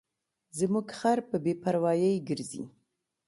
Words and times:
زموږ 0.59 0.87
خر 0.97 1.17
په 1.29 1.37
بې 1.43 1.53
پروایۍ 1.63 2.15
ګرځي. 2.29 2.63